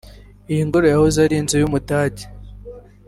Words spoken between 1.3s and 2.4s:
inzu y’Umudage